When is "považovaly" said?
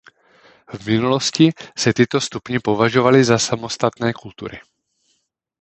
2.59-3.23